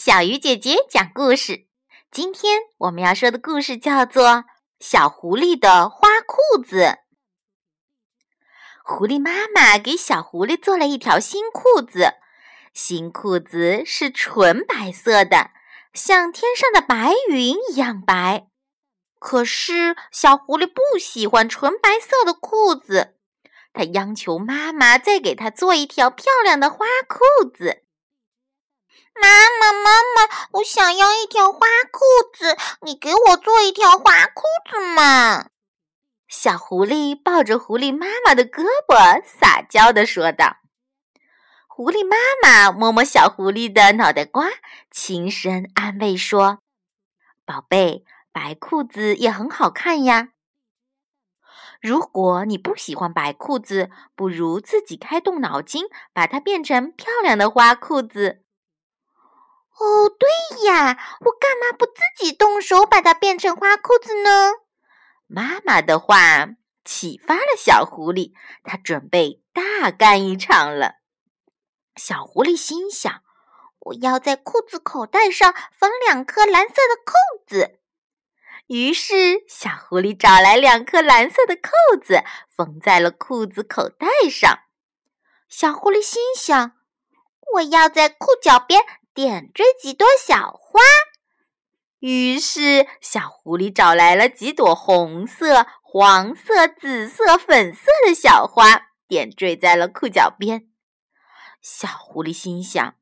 [0.00, 1.66] 小鱼姐姐讲故事。
[2.12, 4.26] 今天我们要说的故事叫做
[4.78, 6.82] 《小狐狸的花裤子》。
[8.84, 12.12] 狐狸妈妈给小狐狸做了一条新裤子，
[12.72, 15.50] 新裤子是纯白色的，
[15.92, 18.46] 像天上的白云一样白。
[19.18, 23.16] 可是小狐狸不喜欢纯白色的裤子，
[23.72, 27.82] 它央求妈妈再给它做一条漂亮的花裤子。
[29.20, 29.28] 妈
[29.60, 31.58] 妈，妈妈，我想要一条花
[31.90, 32.00] 裤
[32.32, 35.48] 子，你给我做一条花裤子嘛！
[36.28, 40.58] 小狐狸抱着狐狸妈妈的胳膊，撒娇地说道。
[41.66, 44.48] 狐狸妈妈摸摸小狐狸的脑袋瓜，
[44.90, 46.58] 轻声安慰说
[47.46, 50.28] ：“宝贝，白裤子也很好看呀。
[51.80, 58.42] 如果你不喜欢白裤子，不如自己开动脑筋，把它变成漂亮的花裤子。”
[59.80, 60.28] 哦，对
[60.66, 64.54] 呀，我干嘛不自己动手把它变成花裤子呢？
[65.28, 66.48] 妈妈的话
[66.84, 68.32] 启发了小狐狸，
[68.64, 70.96] 它准备大干一场了。
[71.94, 73.22] 小狐狸心想
[73.78, 77.14] ：“我要在裤子口袋上缝两颗蓝色的扣
[77.46, 77.78] 子。”
[78.66, 81.70] 于是，小狐狸找来两颗蓝色的扣
[82.02, 82.24] 子，
[82.54, 84.58] 缝在了裤子口袋上。
[85.48, 86.72] 小狐狸心想
[87.54, 88.80] ：“我要在裤脚边。”
[89.18, 90.80] 点缀几朵小花，
[91.98, 100.68] 于是小狐狸找来了几朵红色、黄色、紫色、粉色的小花，点缀在了裤脚边。
[101.60, 102.94] 小狐狸心想：“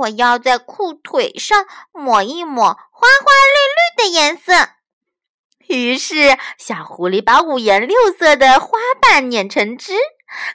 [0.00, 4.54] 我要在裤腿上抹一抹花花绿绿的颜色。”
[5.68, 9.92] 于是小狐狸把五颜六色的花瓣碾成汁，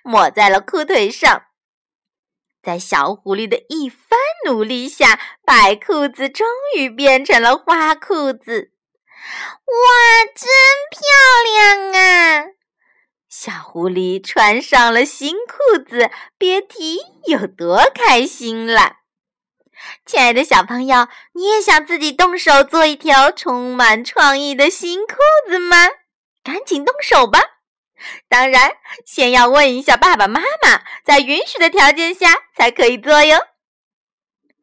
[0.01, 1.43] 抹在了裤腿上。
[2.63, 8.71] 在小狐狸的一番努力下，白裤子终于变成了花裤子。
[9.65, 10.47] 哇，真
[10.89, 11.01] 漂
[11.51, 12.45] 亮啊！
[13.27, 18.93] 小狐狸穿上了新裤子，别提有多开心了。
[20.05, 25.15] 亲爱的小朋友，你也想自己动手做一条充满创意的新裤
[25.49, 25.89] 子吗？
[26.41, 27.41] 赶紧动手吧！
[28.29, 28.71] 当然，
[29.05, 33.37] 先要问一下爸爸妈妈，在允许的条件下才可以做哟。